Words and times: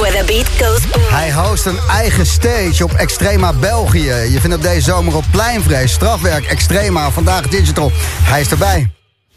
Where 0.00 0.18
the 0.18 0.24
beat 0.26 0.48
goes 0.48 0.86
boom. 0.90 1.02
Hij 1.08 1.32
host 1.32 1.66
een 1.66 1.78
eigen 1.90 2.26
stage 2.26 2.84
op 2.84 2.92
Extrema 2.92 3.52
België. 3.52 4.12
Je 4.12 4.40
vindt 4.40 4.56
op 4.56 4.62
deze 4.62 4.80
zomer 4.80 5.16
op 5.16 5.24
Pleinvrees, 5.30 5.92
strafwerk 5.92 6.44
Extrema, 6.44 7.10
vandaag 7.10 7.48
digital. 7.48 7.92
Hij 8.22 8.40
is 8.40 8.50
erbij. 8.50 8.90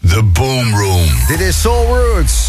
The 0.08 0.24
Boom 0.24 0.76
Room. 0.76 1.10
Dit 1.28 1.40
is 1.40 1.62
Soul 1.62 1.98
Roots. 1.98 2.49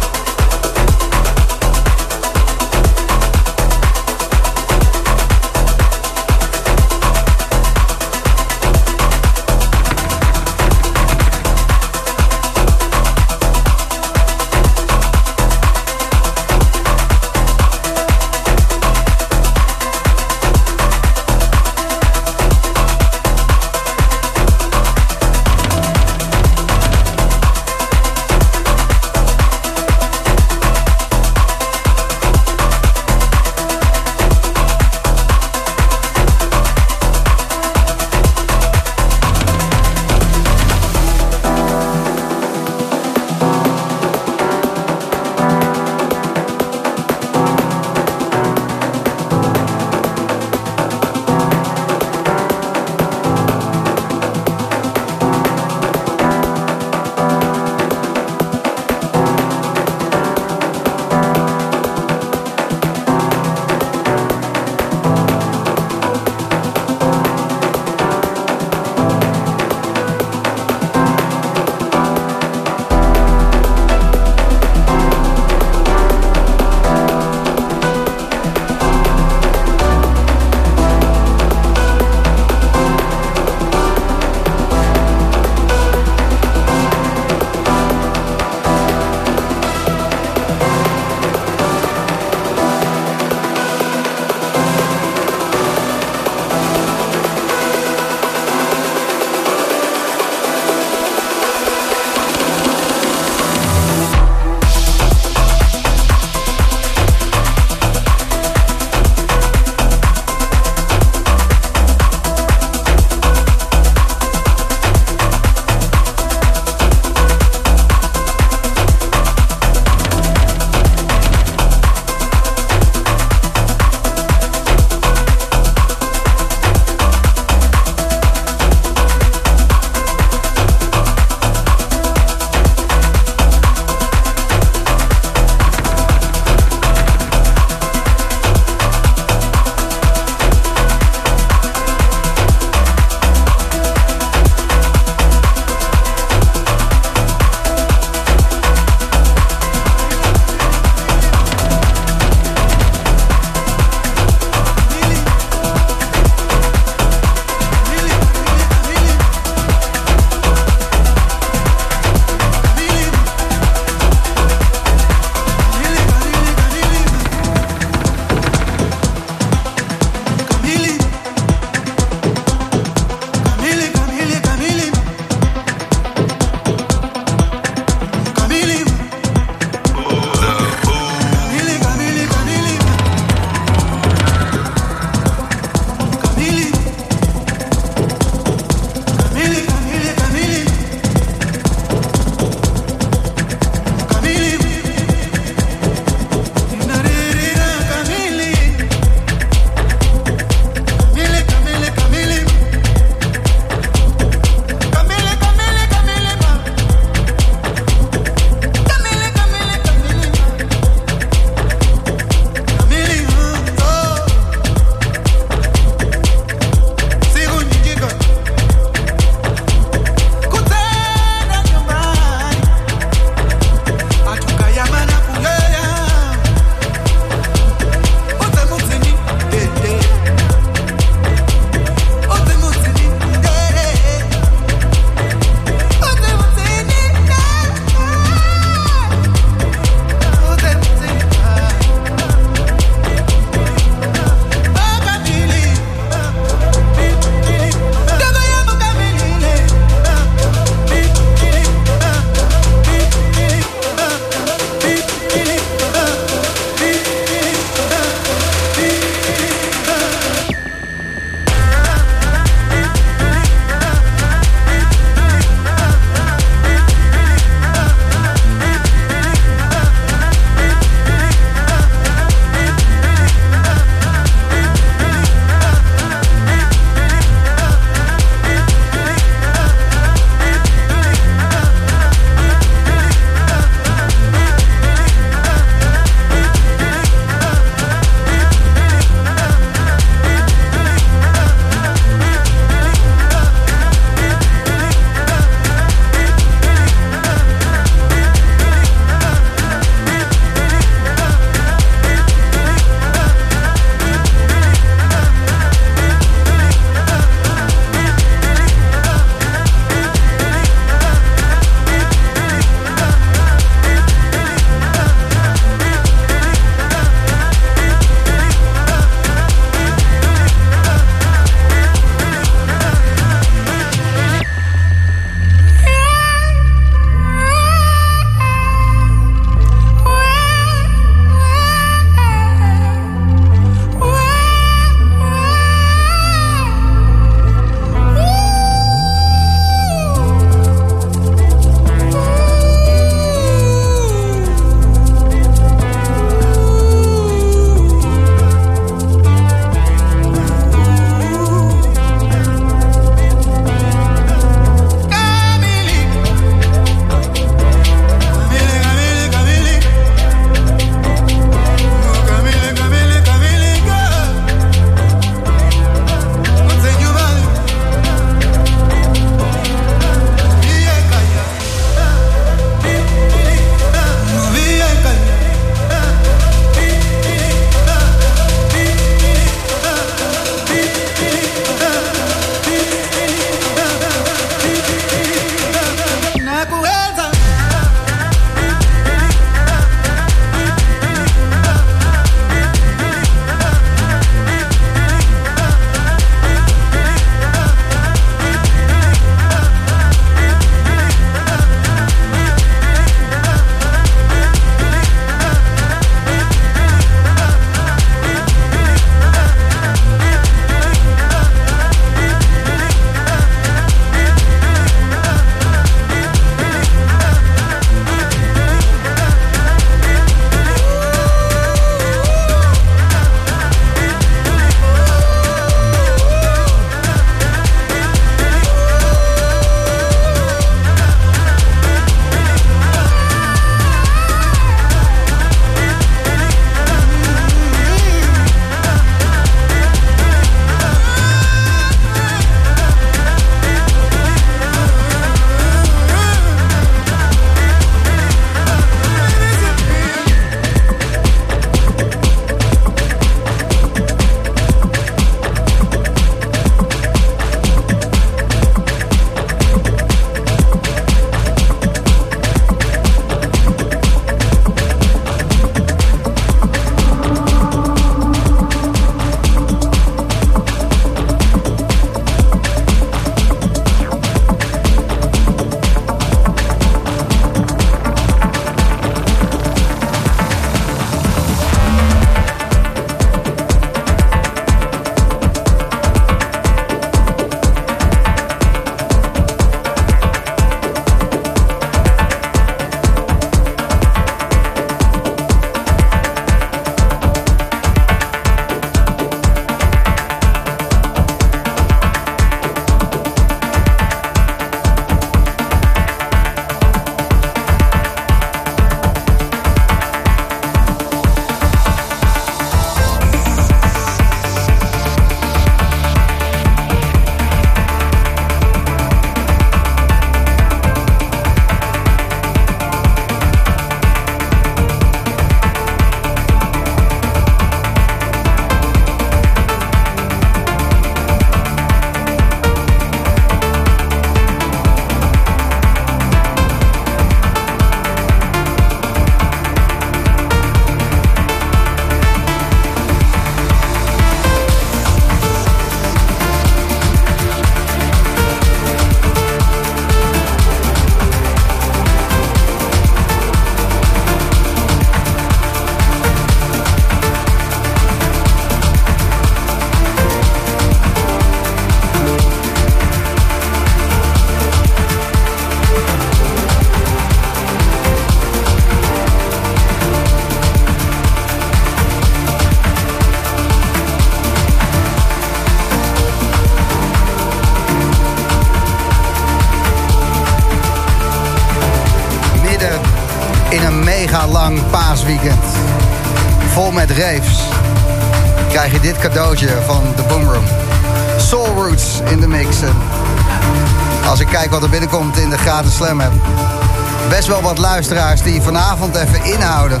Best 597.28 597.48
wel 597.48 597.62
wat 597.62 597.78
luisteraars 597.78 598.42
die 598.42 598.62
vanavond 598.62 599.16
even 599.16 599.44
inhouden. 599.44 600.00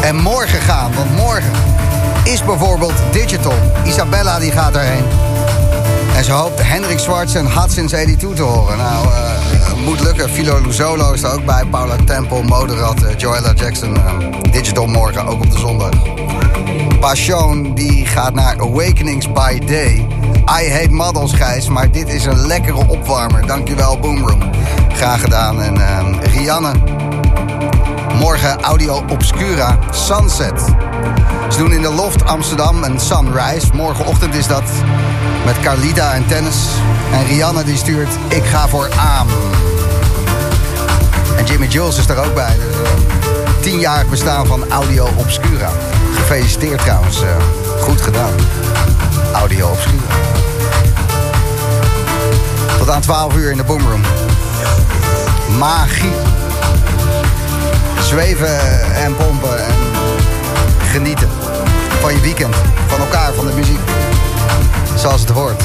En 0.00 0.16
morgen 0.16 0.60
gaan, 0.60 0.94
want 0.94 1.16
morgen 1.16 1.52
is 2.24 2.44
bijvoorbeeld 2.44 2.92
Digital. 3.12 3.54
Isabella 3.84 4.38
die 4.38 4.52
gaat 4.52 4.74
erheen. 4.74 5.04
En 6.16 6.24
ze 6.24 6.32
hoopt 6.32 6.62
Hendrik 6.62 6.98
Swartz 6.98 7.34
en 7.34 7.46
Hudson's 7.60 7.90
82 7.90 8.34
te 8.34 8.42
horen. 8.42 8.76
Nou, 8.76 9.06
uh, 9.06 9.84
moet 9.84 10.00
lukken. 10.00 10.30
Philo 10.30 10.60
Luzolo 10.60 11.12
is 11.12 11.22
er 11.22 11.32
ook 11.32 11.44
bij. 11.44 11.64
Paula 11.70 11.96
Temple, 12.04 12.42
Moderat, 12.42 13.02
uh, 13.02 13.08
Joella 13.16 13.52
Jackson. 13.52 13.94
Uh, 13.96 14.52
digital 14.52 14.86
morgen, 14.86 15.26
ook 15.26 15.40
op 15.42 15.50
de 15.50 15.58
zondag. 15.58 15.90
Passion 17.00 17.74
die 17.74 18.06
gaat 18.06 18.34
naar 18.34 18.60
Awakenings 18.60 19.32
by 19.32 19.58
Day. 19.58 20.06
I 20.62 20.70
hate 20.70 20.90
models, 20.90 21.32
Gijs, 21.32 21.68
maar 21.68 21.90
dit 21.90 22.08
is 22.08 22.24
een 22.24 22.46
lekkere 22.46 22.88
opwarmer. 22.88 23.46
Dankjewel, 23.46 23.98
Boomroom. 23.98 24.47
Graag 24.98 25.20
gedaan. 25.20 25.62
En 25.62 26.20
Rianne. 26.22 26.72
Morgen 28.14 28.60
Audio 28.60 29.04
Obscura, 29.08 29.78
Sunset. 29.90 30.64
Ze 31.50 31.58
doen 31.58 31.72
in 31.72 31.82
de 31.82 31.92
Loft 31.92 32.24
Amsterdam 32.24 32.82
een 32.82 33.00
Sunrise. 33.00 33.66
Morgenochtend 33.74 34.34
is 34.34 34.46
dat 34.46 34.62
met 35.44 35.60
Carlita 35.60 36.12
en 36.12 36.26
Tennis. 36.26 36.56
En 37.12 37.26
Rianne 37.26 37.64
die 37.64 37.76
stuurt 37.76 38.08
Ik 38.28 38.44
ga 38.44 38.68
voor 38.68 38.88
Aam. 38.96 39.26
En 41.36 41.44
Jimmy 41.44 41.66
Jules 41.66 41.98
is 41.98 42.08
er 42.08 42.24
ook 42.24 42.34
bij. 42.34 42.56
Dus, 42.56 42.64
uh, 42.64 43.60
tienjarig 43.60 44.08
bestaan 44.08 44.46
van 44.46 44.70
Audio 44.70 45.08
Obscura. 45.16 45.70
Gefeliciteerd 46.14 46.80
trouwens. 46.80 47.22
Uh, 47.22 47.28
goed 47.80 48.00
gedaan. 48.00 48.32
Audio 49.32 49.68
Obscura. 49.68 50.14
Tot 52.78 52.90
aan 52.90 53.00
12 53.00 53.34
uur 53.34 53.50
in 53.50 53.56
de 53.56 53.64
Boomroom. 53.64 54.02
Magie. 55.58 56.12
Zweven 58.00 58.60
en 58.94 59.16
pompen 59.16 59.64
en 59.66 59.74
genieten 60.90 61.28
van 62.00 62.14
je 62.14 62.20
weekend. 62.20 62.54
Van 62.86 63.00
elkaar, 63.00 63.32
van 63.32 63.46
de 63.46 63.52
muziek. 63.52 63.80
Zoals 64.94 65.20
het 65.20 65.30
hoort. 65.30 65.62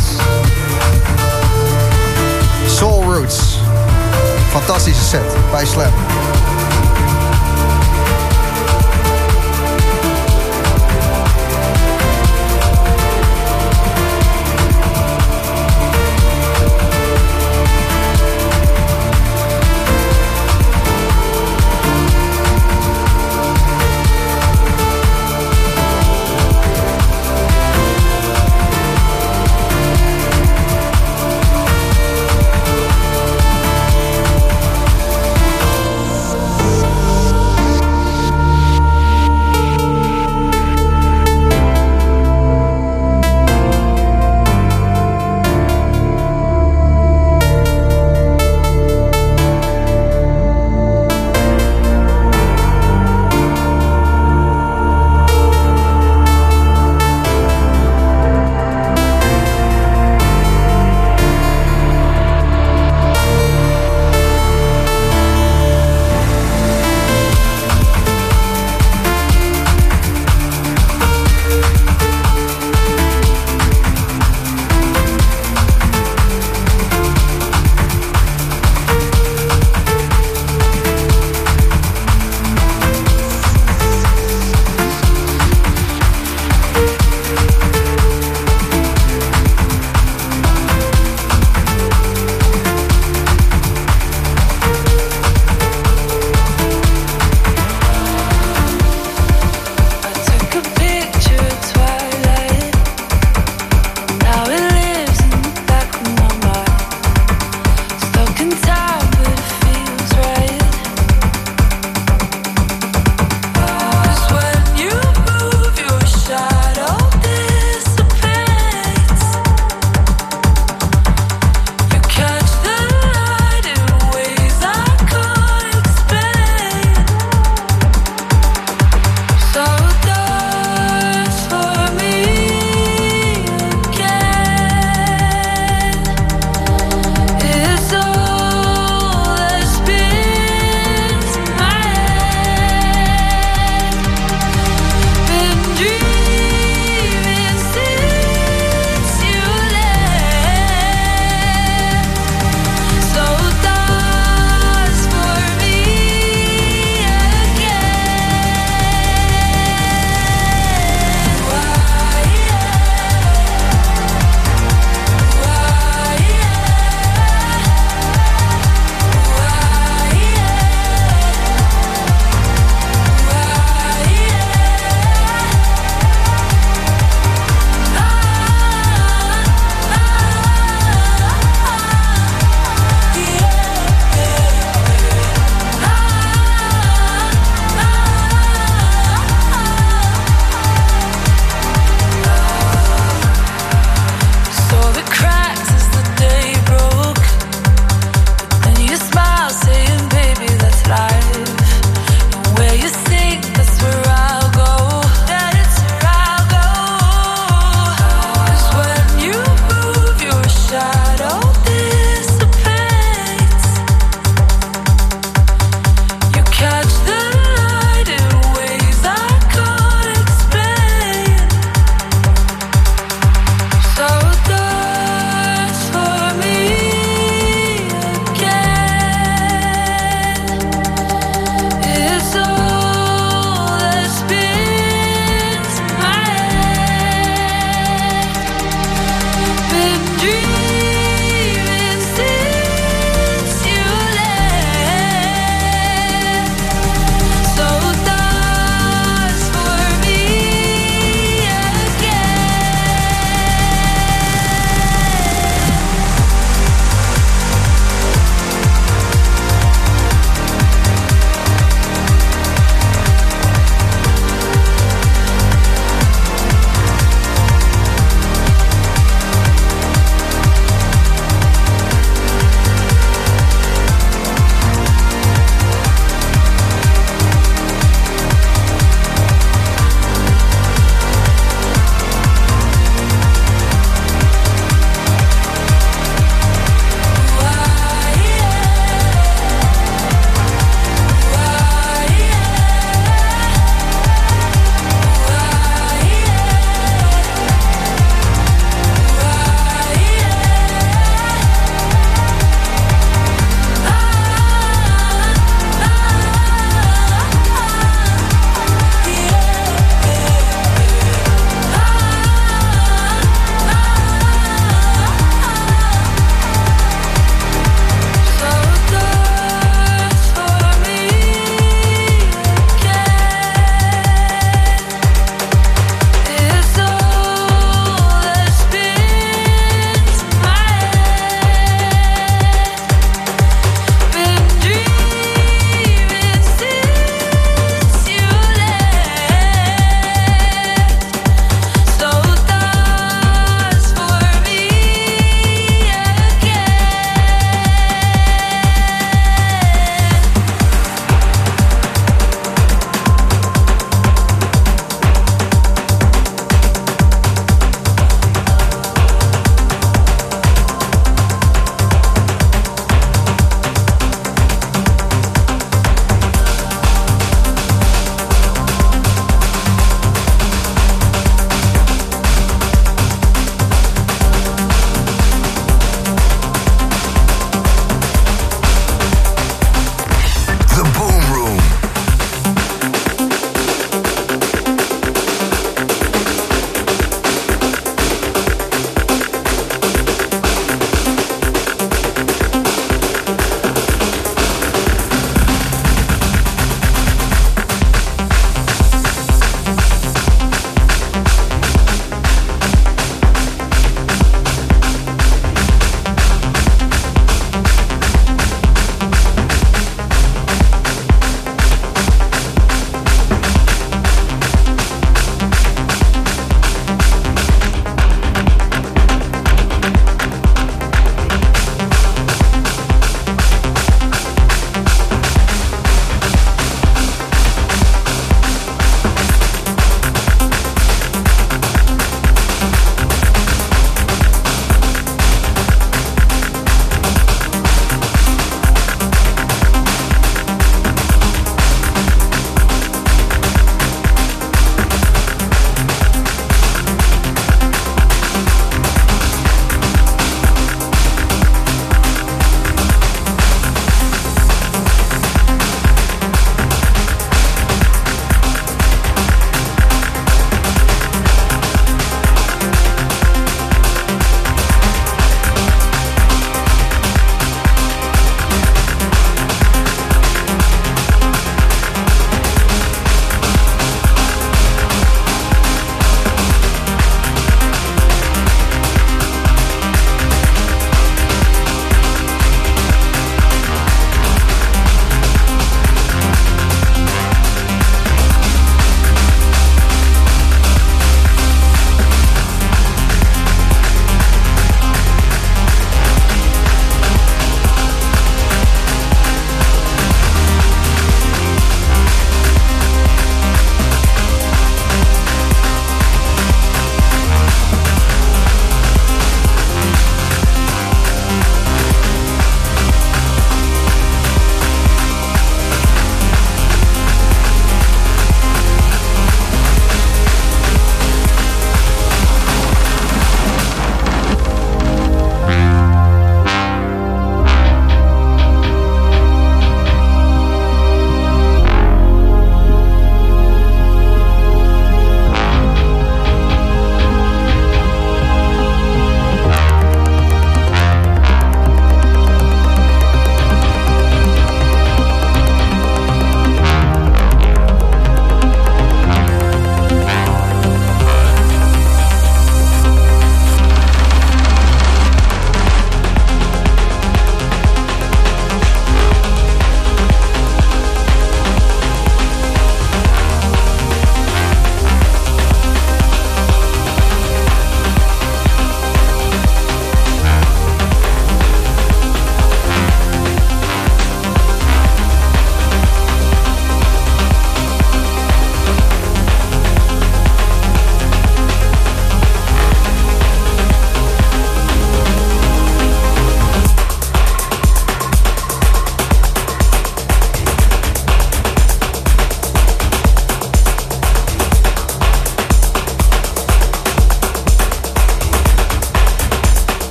Soul 2.68 3.04
Roots. 3.04 3.60
Fantastische 4.50 5.04
set 5.04 5.36
bij 5.52 5.66
Slam. 5.66 5.94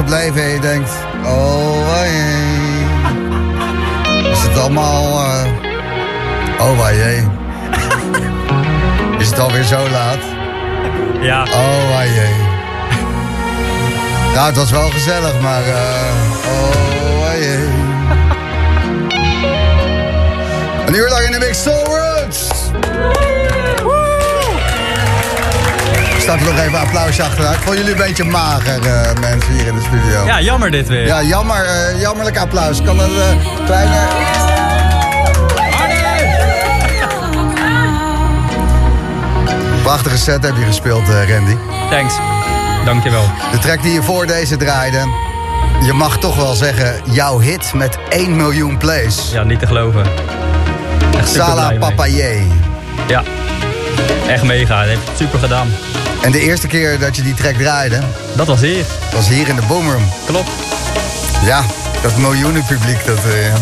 Gebleven 0.00 0.42
en 0.42 0.48
je 0.48 0.60
denkt... 0.60 0.90
Oh, 1.24 1.88
jee. 2.04 2.84
Is 4.32 4.42
het 4.42 4.58
allemaal... 4.58 5.04
Uh... 5.04 5.42
Oh, 6.60 6.88
jee. 6.90 7.28
Is 9.22 9.30
het 9.30 9.38
alweer 9.38 9.64
zo 9.64 9.88
laat? 9.88 10.18
Ja. 11.20 11.42
Oh, 11.42 12.02
jee. 12.04 12.34
Nou, 14.34 14.46
het 14.46 14.56
was 14.56 14.70
wel 14.70 14.90
gezellig, 14.90 15.40
maar... 15.40 15.62
Uh... 15.62 15.76
Oh, 16.46 17.32
jee. 17.34 17.68
Een 20.86 20.94
uur 20.94 21.08
lang 21.08 21.24
in 21.24 21.32
de 21.32 21.38
mix, 21.38 21.62
Soul 21.62 21.84
Roots. 21.84 22.48
Staat 26.20 26.40
er 26.40 26.44
nog 26.44 26.58
even 26.58 26.74
een 26.74 26.86
applausje 26.86 27.22
achteruit. 27.22 27.56
Ik 27.56 27.62
vond 27.62 27.76
jullie 27.76 27.92
een 27.92 27.98
beetje 27.98 28.24
mager, 28.24 28.86
uh, 28.86 29.20
mensen 29.20 29.52
hier 29.52 29.66
in 29.66 29.74
de 29.74 29.80
studio. 29.80 30.26
Ja, 30.26 30.40
jammer 30.40 30.70
dit 30.70 30.88
weer. 30.88 31.06
Ja, 31.06 31.22
jammer. 31.22 31.64
Uh, 31.64 32.00
jammerlijk 32.00 32.38
applaus. 32.38 32.82
Kan 32.82 32.96
dat 32.96 33.10
uh, 33.10 33.64
kleine... 33.64 33.96
Prachtige 39.82 40.18
set 40.18 40.42
heb 40.44 40.56
je 40.56 40.64
gespeeld, 40.64 41.08
Randy. 41.08 41.56
Thanks. 41.90 42.14
Dankjewel. 42.84 43.24
De 43.52 43.58
track 43.58 43.82
die 43.82 43.92
je 43.92 44.02
voor 44.02 44.26
deze 44.26 44.56
draaide... 44.56 45.28
Je 45.84 45.92
mag 45.92 46.18
toch 46.18 46.36
wel 46.36 46.54
zeggen, 46.54 46.94
jouw 47.04 47.38
hit 47.38 47.72
met 47.74 47.98
1 48.08 48.36
miljoen 48.36 48.76
plays. 48.76 49.30
Ja, 49.32 49.42
niet 49.42 49.58
te 49.58 49.66
geloven. 49.66 50.06
Sala 51.24 51.72
Papaye. 51.78 52.46
Ja, 53.06 53.22
echt 54.26 54.42
mega. 54.42 54.78
Dat 54.78 54.88
heeft 54.88 55.08
het 55.08 55.16
super 55.16 55.38
gedaan. 55.38 55.68
En 56.20 56.32
de 56.32 56.40
eerste 56.40 56.66
keer 56.66 56.98
dat 56.98 57.16
je 57.16 57.22
die 57.22 57.34
track 57.34 57.54
draaide... 57.54 58.00
Dat 58.36 58.46
was 58.46 58.60
hier. 58.60 58.84
Dat 59.00 59.12
was 59.12 59.28
hier 59.28 59.48
in 59.48 59.56
de 59.56 59.62
Boomroom. 59.68 60.08
Klopt. 60.26 60.50
Ja, 61.44 61.62
dat 62.02 62.16
miljoenen 62.16 62.64
publiek. 62.64 63.06
Dat, 63.06 63.18
uh, 63.26 63.54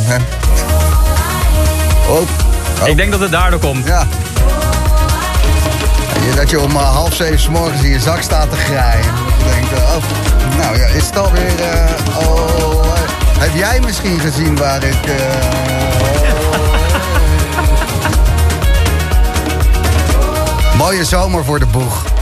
oh. 2.09 2.17
oh. 2.17 2.89
Ik 2.89 2.97
denk 2.97 3.11
dat 3.11 3.21
het 3.21 3.31
daardoor 3.31 3.61
komt. 3.61 3.87
Ja. 3.87 4.07
Dat 6.35 6.51
je 6.51 6.61
om 6.61 6.71
uh, 6.71 6.95
half 6.95 7.15
zeven 7.15 7.39
s 7.39 7.49
morgens 7.49 7.83
in 7.83 7.91
je 7.91 8.01
zak 8.01 8.23
staat 8.23 8.51
te 8.51 8.57
graaien. 8.57 9.05
Je 9.05 9.45
denkt, 9.55 9.73
uh, 9.73 9.79
oh, 9.79 10.03
nou 10.57 10.79
ja, 10.79 10.87
is 10.87 11.07
het 11.07 11.17
alweer... 11.17 11.53
oh, 12.19 12.85
heb 13.39 13.55
jij 13.55 13.81
misschien 13.81 14.21
gezien 14.21 14.57
waar 14.57 14.83
ik... 14.83 14.99
Mooie 20.77 21.05
zomer 21.05 21.45
voor 21.45 21.59
de 21.59 21.67
boeg. 21.67 22.18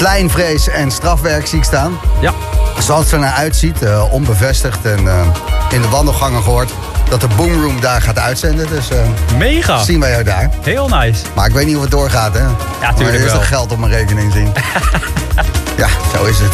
Pleinvrees 0.00 0.68
en 0.68 0.90
strafwerk 0.90 1.46
zie 1.46 1.58
ik 1.58 1.64
staan. 1.64 1.98
Ja. 2.20 2.32
Zoals 2.78 3.04
het 3.04 3.12
er 3.12 3.18
naar 3.18 3.32
uitziet, 3.32 3.82
uh, 3.82 4.12
onbevestigd 4.12 4.84
en 4.84 5.04
uh, 5.04 5.26
in 5.70 5.82
de 5.82 5.88
wandelgangen 5.88 6.42
gehoord... 6.42 6.70
dat 7.08 7.20
de 7.20 7.26
Boomroom 7.36 7.80
daar 7.80 8.02
gaat 8.02 8.18
uitzenden. 8.18 8.68
Dus 8.68 8.90
uh, 8.90 8.98
Mega. 9.36 9.82
zien 9.82 10.00
wij 10.00 10.10
jou 10.10 10.24
daar. 10.24 10.50
Heel 10.62 10.88
nice. 10.88 11.24
Maar 11.34 11.46
ik 11.46 11.52
weet 11.52 11.66
niet 11.66 11.76
of 11.76 11.82
het 11.82 11.90
doorgaat, 11.90 12.34
hè? 12.34 12.40
Ja, 12.40 12.48
tuurlijk 12.92 12.98
maar 12.98 13.12
eerst 13.12 13.32
wel. 13.32 13.40
geld 13.40 13.72
op 13.72 13.78
mijn 13.78 13.92
rekening 13.92 14.32
zien. 14.32 14.52
ja, 15.82 15.88
zo 16.14 16.24
is 16.24 16.38
het. 16.38 16.52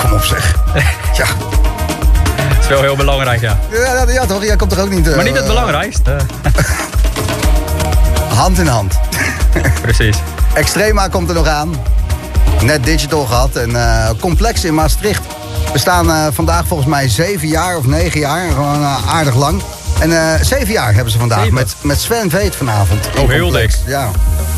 Kom 0.00 0.12
op 0.12 0.24
zeg. 0.24 0.54
ja. 1.20 1.26
Dat 2.48 2.58
is 2.60 2.68
wel 2.68 2.82
heel 2.82 2.96
belangrijk, 2.96 3.40
ja. 3.40 3.58
Ja, 3.70 4.04
ja 4.08 4.26
toch? 4.26 4.44
Jij 4.44 4.56
komt 4.56 4.72
er 4.72 4.80
ook 4.80 4.90
niet... 4.90 5.14
maar 5.14 5.24
niet 5.24 5.36
het 5.36 5.46
belangrijkste. 5.46 6.16
hand 8.34 8.58
in 8.58 8.66
hand. 8.66 8.98
Precies. 9.82 10.16
Extrema 10.54 11.08
komt 11.08 11.28
er 11.28 11.34
nog 11.34 11.46
aan. 11.46 11.96
Net 12.62 12.84
digital 12.84 13.24
gehad 13.24 13.56
en 13.56 13.70
uh, 13.70 14.10
complex 14.20 14.64
in 14.64 14.74
Maastricht. 14.74 15.22
We 15.72 15.78
staan 15.78 16.06
uh, 16.06 16.26
vandaag 16.32 16.66
volgens 16.66 16.88
mij 16.88 17.08
zeven 17.08 17.48
jaar 17.48 17.76
of 17.76 17.86
negen 17.86 18.20
jaar. 18.20 18.50
Gewoon 18.50 18.80
uh, 18.80 19.14
aardig 19.14 19.34
lang. 19.34 19.62
En 20.00 20.38
zeven 20.44 20.72
jaar 20.72 20.94
hebben 20.94 21.12
ze 21.12 21.18
vandaag 21.18 21.50
met, 21.50 21.74
met 21.80 22.00
Sven 22.00 22.30
Veet 22.30 22.56
vanavond. 22.56 23.08
Oh, 23.18 23.28
heel 23.28 23.50
dik. 23.50 23.78
Ja, 23.86 24.10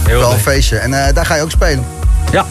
heel 0.07 0.21
wel 0.21 0.33
een 0.33 0.39
feestje. 0.39 0.79
En 0.79 1.15
daar 1.15 1.27
ga 1.27 1.35
je 1.35 1.43
ook 1.43 1.51
spelen. 1.51 1.85
Ja. 2.33 2.47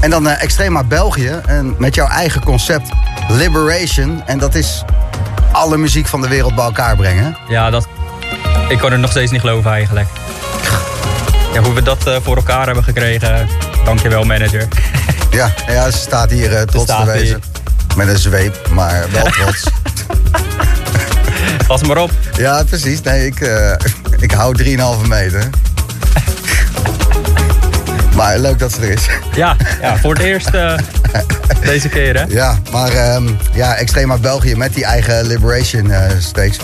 En 0.00 0.10
dan 0.10 0.28
Extrema 0.28 0.84
België. 0.84 1.40
En 1.46 1.74
met 1.78 1.94
jouw 1.94 2.08
eigen 2.08 2.44
concept 2.44 2.88
Liberation. 3.28 4.22
En 4.26 4.38
dat 4.38 4.54
is 4.54 4.84
alle 5.52 5.76
muziek 5.76 6.06
van 6.06 6.20
de 6.20 6.28
wereld 6.28 6.54
bij 6.54 6.64
elkaar 6.64 6.96
brengen. 6.96 7.36
Ja, 7.48 7.70
dat... 7.70 7.86
Ik 8.68 8.78
kan 8.78 8.92
het 8.92 9.00
nog 9.00 9.10
steeds 9.10 9.30
niet 9.30 9.40
geloven 9.40 9.70
eigenlijk. 9.70 10.08
Ja, 11.56 11.62
hoe 11.62 11.74
we 11.74 11.82
dat 11.82 12.06
uh, 12.08 12.16
voor 12.22 12.36
elkaar 12.36 12.66
hebben 12.66 12.84
gekregen. 12.84 13.48
Dankjewel, 13.84 14.24
manager. 14.24 14.68
ja, 15.30 15.52
ja, 15.66 15.90
ze 15.90 15.98
staat 15.98 16.30
hier 16.30 16.52
uh, 16.52 16.60
trots 16.60 16.84
staat 16.84 17.04
te 17.04 17.12
wezen. 17.12 17.26
Hier. 17.26 17.96
Met 17.96 18.08
een 18.08 18.18
zweep, 18.18 18.68
maar 18.70 19.04
wel 19.10 19.24
trots. 19.24 19.64
Pas 21.68 21.82
maar 21.82 21.96
op. 21.96 22.10
Ja, 22.36 22.64
precies. 22.64 23.02
Nee, 23.02 23.26
ik, 23.26 23.40
uh, 23.40 23.72
ik 24.18 24.30
hou 24.30 24.64
3,5 25.02 25.08
meter. 25.08 25.50
maar 28.16 28.38
leuk 28.38 28.58
dat 28.58 28.72
ze 28.72 28.80
er 28.80 28.90
is. 28.90 29.06
Ja, 29.34 29.56
ja 29.80 29.98
voor 29.98 30.14
het 30.14 30.22
eerst 30.22 30.50
deze 31.72 31.88
keer, 31.88 32.16
hè? 32.16 32.24
Ja, 32.28 32.58
maar 32.72 33.14
um, 33.14 33.38
ja, 33.52 33.74
Extrema 33.74 34.16
België 34.16 34.56
met 34.56 34.74
die 34.74 34.84
eigen 34.84 35.26
Liberation 35.26 35.92
stakes. 36.18 36.58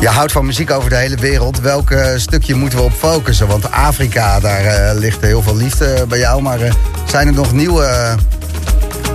Je 0.00 0.08
houdt 0.08 0.32
van 0.32 0.46
muziek 0.46 0.70
over 0.70 0.90
de 0.90 0.96
hele 0.96 1.16
wereld. 1.16 1.60
Welk 1.60 1.90
uh, 1.90 2.06
stukje 2.16 2.54
moeten 2.54 2.78
we 2.78 2.84
op 2.84 2.92
focussen? 2.92 3.46
Want 3.46 3.70
Afrika, 3.70 4.40
daar 4.40 4.64
uh, 4.64 5.00
ligt 5.00 5.20
heel 5.20 5.42
veel 5.42 5.56
liefde 5.56 6.04
bij 6.08 6.18
jou. 6.18 6.42
Maar 6.42 6.60
uh, 6.60 6.72
zijn 7.06 7.26
er 7.26 7.34
nog 7.34 7.52
nieuwe 7.52 8.16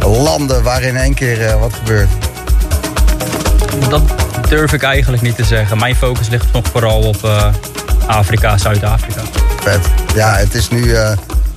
landen 0.06 0.64
waar 0.64 0.82
in 0.82 0.98
één 0.98 1.14
keer 1.14 1.60
wat 1.60 1.74
gebeurt? 1.74 2.10
Dat 3.90 4.02
durf 4.50 4.74
ik 4.74 4.84
eigenlijk 4.84 5.22
niet 5.22 5.36
te 5.36 5.44
zeggen. 5.44 5.78
Mijn 5.78 5.96
focus 5.96 6.30
ligt 6.30 6.54
nog 6.54 6.66
vooral 6.72 7.02
op 7.02 7.30
Afrika, 8.08 8.58
Zuid-Afrika. 8.58 9.22
Vet. 9.62 9.80
Ja, 10.16 10.36
het 10.36 10.54
is 10.54 10.70
nu 10.70 10.96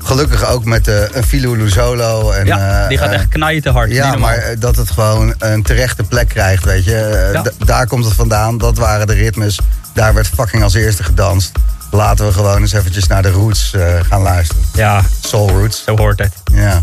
gelukkig 0.05 0.47
ook 0.47 0.65
met 0.65 0.87
een 0.87 1.25
Filulu 1.25 1.71
Solo. 1.71 2.31
En, 2.31 2.47
ja, 2.47 2.89
die 2.89 2.99
gaat 2.99 3.13
echt 3.13 3.29
knijten 3.29 3.73
hard. 3.73 3.91
Ja, 3.91 4.17
maar 4.17 4.55
dat 4.59 4.77
het 4.77 4.91
gewoon 4.91 5.35
een 5.39 5.63
terechte 5.63 6.03
plek 6.03 6.29
krijgt, 6.29 6.65
weet 6.65 6.85
je. 6.85 7.31
Ja. 7.33 7.45
Daar 7.65 7.87
komt 7.87 8.05
het 8.05 8.15
vandaan, 8.15 8.59
dat 8.59 8.79
waren 8.79 9.07
de 9.07 9.15
ritmes. 9.15 9.59
Daar 9.93 10.15
werd 10.15 10.27
fucking 10.27 10.63
als 10.63 10.75
eerste 10.75 11.03
gedanst. 11.03 11.53
Laten 11.91 12.27
we 12.27 12.33
gewoon 12.33 12.61
eens 12.61 12.73
eventjes 12.73 13.07
naar 13.07 13.23
de 13.23 13.31
roots 13.31 13.73
uh, 13.77 14.01
gaan 14.01 14.23
luisteren. 14.23 14.63
Ja. 14.75 15.03
Soul 15.21 15.49
Roots. 15.49 15.85
Zo 15.85 15.97
hoort 15.97 16.19
het. 16.19 16.33
Ja. 16.53 16.83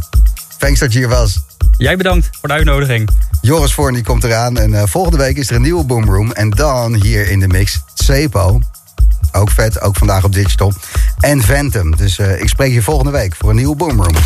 Thanks 0.58 0.80
dat 0.80 0.94
je 0.94 1.00
hier 1.00 1.08
was. 1.08 1.40
Jij 1.78 1.98
bedankt 1.98 2.30
voor 2.40 2.50
de 2.50 2.56
uitnodiging. 2.56 3.10
Joris 3.42 3.74
Voorn 3.74 3.94
die 3.94 4.04
komt 4.04 4.24
eraan 4.24 4.58
en 4.58 4.72
uh, 4.72 4.84
volgende 4.86 5.18
week 5.18 5.38
is 5.38 5.50
er 5.50 5.56
een 5.56 5.62
nieuwe 5.62 5.84
Boomroom. 5.84 6.32
En 6.32 6.50
dan 6.50 6.94
hier 6.94 7.30
in 7.30 7.40
de 7.40 7.48
mix 7.48 7.80
Cepo. 7.94 8.60
Ook 9.32 9.52
vet, 9.52 9.82
ook 9.82 9.98
vandaag 9.98 10.24
op 10.24 10.34
Digital. 10.34 10.74
En 11.20 11.42
Phantom. 11.42 11.96
Dus 11.96 12.18
uh, 12.18 12.42
ik 12.42 12.48
spreek 12.48 12.74
je 12.74 12.82
volgende 12.82 13.12
week 13.12 13.36
voor 13.36 13.50
een 13.50 13.56
nieuwe 13.56 13.76
Boomroom. 13.76 14.16